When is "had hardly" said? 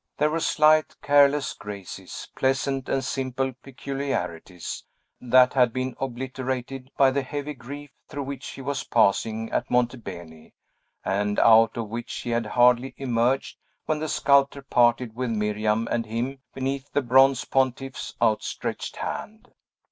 12.31-12.95